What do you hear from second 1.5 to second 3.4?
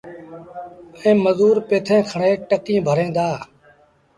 پيٿين کڻي ٽڪيٚݩ ڀريٚݩ دآ۔